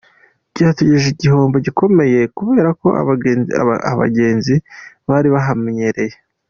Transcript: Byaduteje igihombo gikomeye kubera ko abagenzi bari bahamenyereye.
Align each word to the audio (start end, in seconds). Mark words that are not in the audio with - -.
Byaduteje 0.53 1.07
igihombo 1.13 1.55
gikomeye 1.65 2.19
kubera 2.37 2.69
ko 2.81 2.87
abagenzi 3.93 4.53
bari 5.07 5.27
bahamenyereye. 5.35 6.15